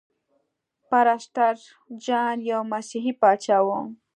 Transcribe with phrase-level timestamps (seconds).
[0.89, 1.55] پرسټر
[2.05, 3.67] جان یو مسیحي پاچا و.